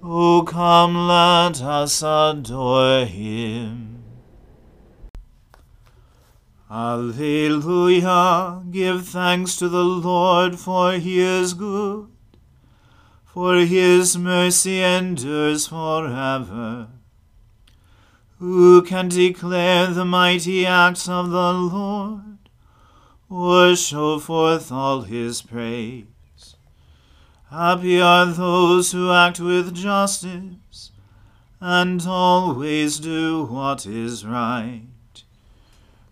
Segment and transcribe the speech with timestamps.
[0.00, 4.04] O come, let us adore him.
[6.70, 8.62] Alleluia!
[8.70, 12.08] Give thanks to the Lord, for he is good,
[13.24, 16.88] for his mercy endures forever.
[18.38, 22.38] Who can declare the mighty acts of the Lord,
[23.28, 26.04] or show forth all his praise?
[27.50, 30.90] Happy are those who act with justice,
[31.62, 34.82] and always do what is right.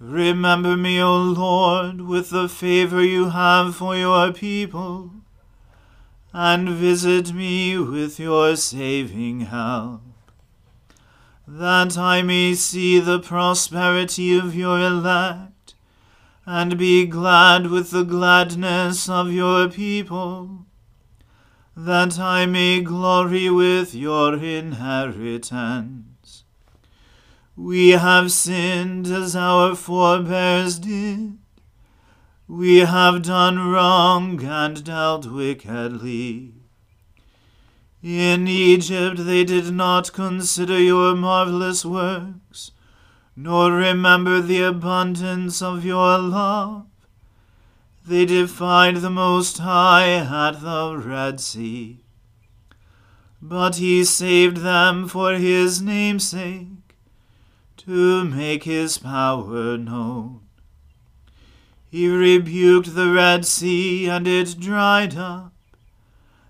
[0.00, 5.12] Remember me, O Lord, with the favor you have for your people,
[6.32, 10.02] and visit me with your saving help,
[11.46, 15.74] that I may see the prosperity of your elect,
[16.44, 20.66] and be glad with the gladness of your people,
[21.76, 26.00] that I may glory with your inheritance.
[27.56, 31.38] We have sinned as our forebears did.
[32.48, 36.54] We have done wrong and dealt wickedly.
[38.02, 42.72] In Egypt they did not consider your marvelous works,
[43.36, 46.86] nor remember the abundance of your love.
[48.10, 52.00] They defied the Most High at the Red Sea.
[53.40, 56.96] But he saved them for his name's sake
[57.76, 60.40] to make his power known.
[61.88, 65.52] He rebuked the Red Sea, and it dried up,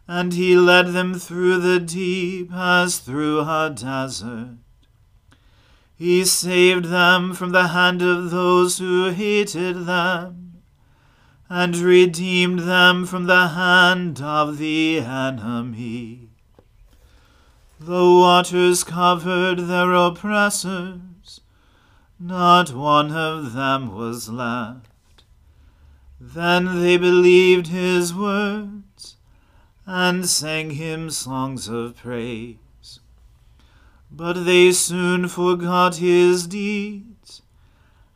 [0.08, 4.56] and he led them through the deep as through a desert.
[5.94, 10.39] He saved them from the hand of those who hated them,
[11.50, 16.30] and redeemed them from the hand of the enemy.
[17.78, 21.00] The waters covered their oppressors
[22.22, 25.24] not one of them was left.
[26.20, 29.16] Then they believed his words,
[29.86, 33.00] and sang him songs of praise.
[34.10, 37.09] But they soon forgot his deeds,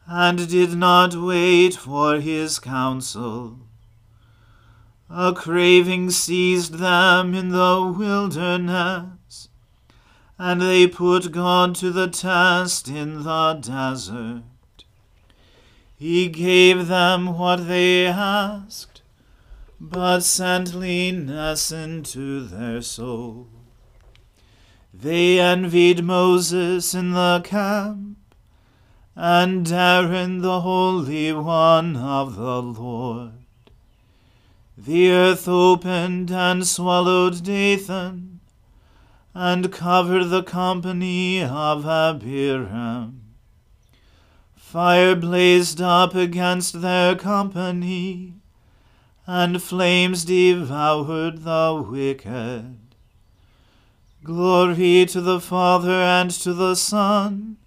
[0.06, 3.58] and did not wait for his counsel.
[5.08, 9.48] A craving seized them in the wilderness,
[10.38, 14.42] and they put God to the test in the desert.
[15.96, 19.02] He gave them what they asked,
[19.80, 23.48] but sent leanness into their soul.
[24.92, 28.18] They envied Moses in the camp,
[29.16, 33.32] and Aaron the Holy One of the Lord.
[34.76, 38.40] The earth opened and swallowed Dathan,
[39.32, 43.20] and covered the company of Abiram.
[44.56, 48.34] Fire blazed up against their company,
[49.28, 52.78] and flames devoured the wicked.
[54.24, 57.58] Glory to the Father and to the Son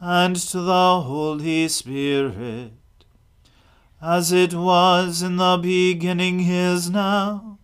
[0.00, 2.72] and to the Holy Spirit,
[4.00, 7.58] as it was in the beginning is now,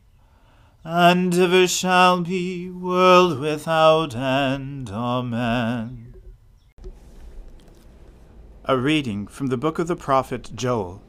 [0.85, 4.91] and ever shall be, world without end.
[4.91, 6.15] Amen.
[8.67, 11.01] A reading from the book of the prophet Joel.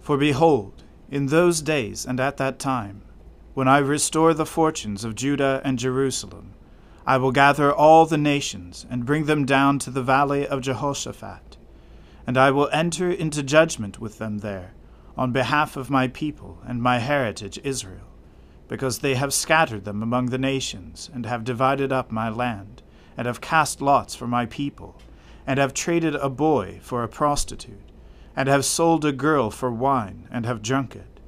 [0.00, 3.02] For behold, in those days and at that time,
[3.54, 6.53] when I restore the fortunes of Judah and Jerusalem,
[7.06, 11.56] I will gather all the nations and bring them down to the valley of Jehoshaphat,
[12.26, 14.72] and I will enter into judgment with them there
[15.16, 18.08] on behalf of my people and my heritage Israel,
[18.68, 22.82] because they have scattered them among the nations, and have divided up my land,
[23.16, 25.00] and have cast lots for my people
[25.46, 27.90] and have traded a boy for a prostitute,
[28.34, 31.20] and have sold a girl for wine, and have drunk it.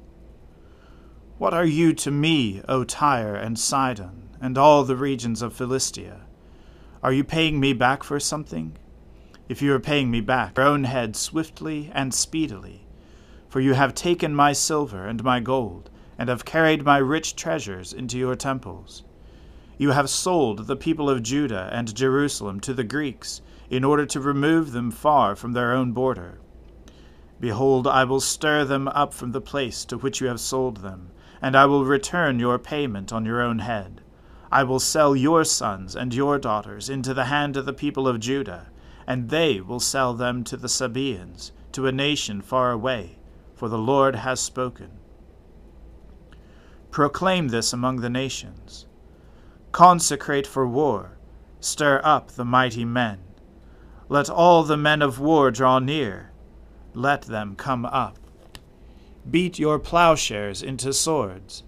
[1.37, 6.21] What are you to me, O Tyre and Sidon, and all the regions of Philistia?
[7.03, 8.77] Are you paying me back for something?
[9.49, 12.87] If you are paying me back, your own head swiftly and speedily.
[13.47, 17.93] For you have taken my silver and my gold, and have carried my rich treasures
[17.93, 19.03] into your temples.
[19.77, 24.19] You have sold the people of Judah and Jerusalem to the Greeks in order to
[24.19, 26.39] remove them far from their own border.
[27.39, 31.11] Behold, I will stir them up from the place to which you have sold them,
[31.41, 34.01] and I will return your payment on your own head.
[34.51, 38.19] I will sell your sons and your daughters into the hand of the people of
[38.19, 38.67] Judah,
[39.05, 43.19] and they will sell them to the Sabaeans, to a nation far away,
[43.55, 44.99] for the Lord has spoken.
[46.91, 48.85] Proclaim this among the nations.
[49.71, 51.17] Consecrate for war,
[51.59, 53.19] stir up the mighty men.
[54.09, 56.31] Let all the men of war draw near.
[56.93, 58.17] Let them come up.
[59.29, 61.63] Beat your plowshares into swords,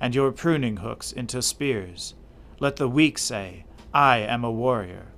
[0.00, 2.14] and your pruning hooks into spears.
[2.60, 5.08] Let the weak say, I am a warrior.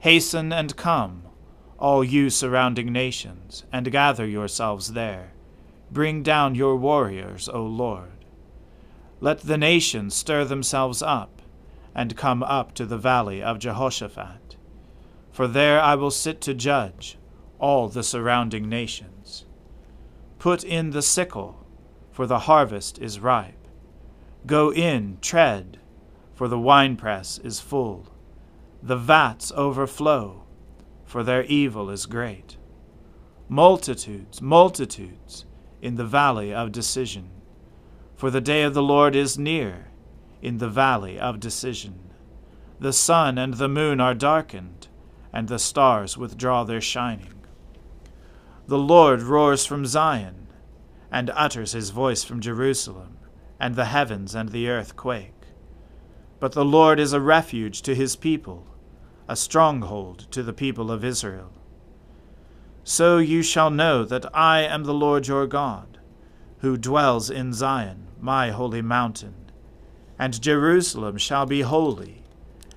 [0.00, 1.22] Hasten and come,
[1.78, 5.32] all you surrounding nations, and gather yourselves there.
[5.90, 8.26] Bring down your warriors, O Lord.
[9.20, 11.40] Let the nations stir themselves up,
[11.94, 14.44] and come up to the valley of Jehoshaphat
[15.34, 17.18] for there I will sit to judge
[17.58, 19.44] all the surrounding nations.
[20.38, 21.66] Put in the sickle,
[22.12, 23.66] for the harvest is ripe.
[24.46, 25.80] Go in, tread,
[26.34, 28.08] for the winepress is full.
[28.82, 30.44] The vats overflow,
[31.04, 32.56] for their evil is great.
[33.48, 35.44] Multitudes, multitudes,
[35.80, 37.30] in the valley of decision.
[38.16, 39.88] For the day of the Lord is near,
[40.42, 41.98] in the valley of decision.
[42.80, 44.88] The sun and the moon are darkened
[45.34, 47.34] and the stars withdraw their shining.
[48.68, 50.46] The Lord roars from Zion,
[51.10, 53.18] and utters his voice from Jerusalem,
[53.58, 55.32] and the heavens and the earth quake.
[56.40, 58.66] But the Lord is a refuge to his people,
[59.28, 61.50] a stronghold to the people of Israel.
[62.82, 65.98] So you shall know that I am the Lord your God,
[66.58, 69.34] who dwells in Zion, my holy mountain,
[70.18, 72.24] and Jerusalem shall be holy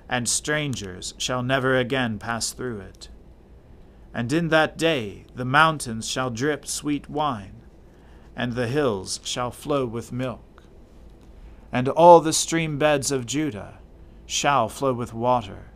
[0.08, 3.08] and strangers shall never again pass through it.
[4.14, 7.62] And in that day the mountains shall drip sweet wine,
[8.34, 10.40] and the hills shall flow with milk.
[11.72, 13.78] And all the stream beds of Judah
[14.26, 15.70] shall flow with water,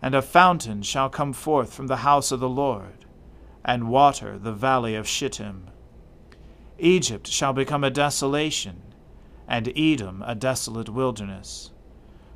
[0.00, 3.04] and a fountain shall come forth from the house of the Lord,
[3.64, 5.70] and water the valley of Shittim.
[6.78, 8.82] Egypt shall become a desolation,
[9.48, 11.72] and Edom a desolate wilderness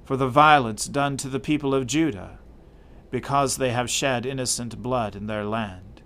[0.05, 2.39] for the violence done to the people of Judah,
[3.11, 6.03] because they have shed innocent blood in their land.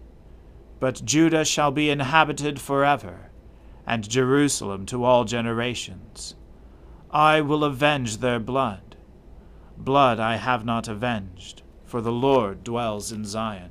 [0.78, 3.30] But Judah shall be inhabited forever,
[3.86, 6.34] and Jerusalem to all generations.
[7.10, 8.96] I will avenge their blood.
[9.76, 13.70] Blood I have not avenged, for the Lord dwells in Zion.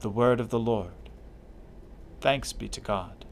[0.00, 1.10] The word of the Lord.
[2.20, 3.24] Thanks be to God.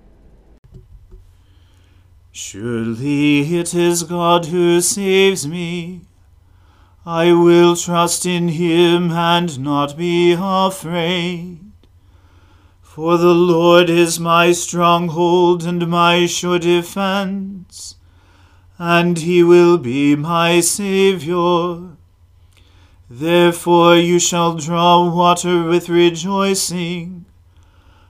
[2.31, 6.03] Surely it is God who saves me.
[7.07, 11.61] I will trust in him and not be afraid.
[12.95, 17.97] For the Lord is my stronghold and my sure defense,
[18.79, 21.97] and he will be my Saviour.
[23.11, 27.25] Therefore you shall draw water with rejoicing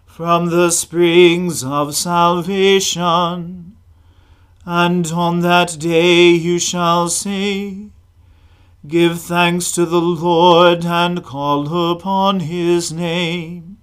[0.05, 3.79] from the springs of salvation.
[4.67, 7.88] And on that day you shall say,
[8.87, 13.74] Give thanks to the Lord and call upon his name.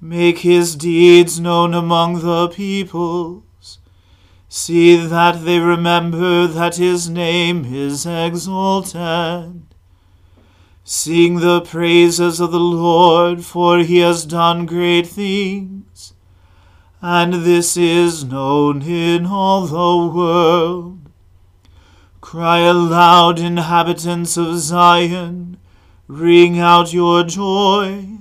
[0.00, 3.80] Make his deeds known among the peoples.
[4.48, 9.62] See that they remember that his name is exalted.
[10.84, 16.14] Sing the praises of the Lord, for he has done great things,
[17.02, 21.10] and this is known in all the world.
[22.20, 25.58] Cry aloud, inhabitants of Zion,
[26.06, 28.17] ring out your joy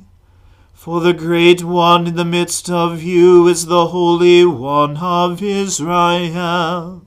[0.88, 7.06] for the great one in the midst of you is the Holy One of Israel.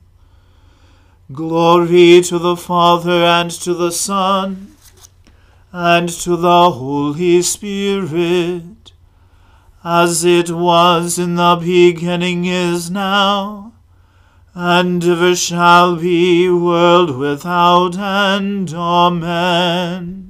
[1.33, 4.77] Glory to the Father and to the Son
[5.73, 8.93] and to the Holy Spirit,
[9.83, 13.73] as it was in the beginning is now,
[14.53, 18.75] and ever shall be, world without end.
[18.75, 20.30] Amen.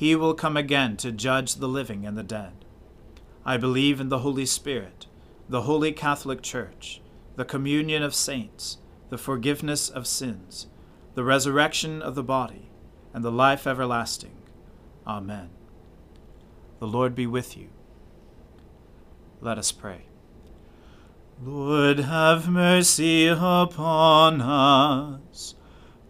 [0.00, 2.64] he will come again to judge the living and the dead.
[3.44, 5.04] I believe in the Holy Spirit,
[5.46, 7.02] the holy Catholic Church,
[7.36, 8.78] the communion of saints,
[9.10, 10.68] the forgiveness of sins,
[11.14, 12.70] the resurrection of the body,
[13.12, 14.38] and the life everlasting.
[15.06, 15.50] Amen.
[16.78, 17.68] The Lord be with you.
[19.42, 20.06] Let us pray.
[21.44, 25.56] Lord, have mercy upon us.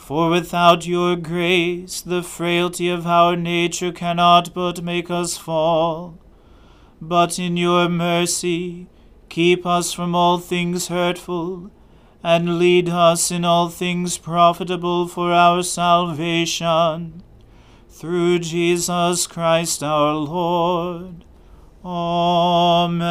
[0.00, 6.18] for without your grace, the frailty of our nature cannot but make us fall.
[7.00, 8.88] But in your mercy,
[9.28, 11.70] keep us from all things hurtful,
[12.24, 17.22] and lead us in all things profitable for our salvation.
[17.88, 21.24] Through Jesus Christ our Lord.
[21.84, 23.10] Amen.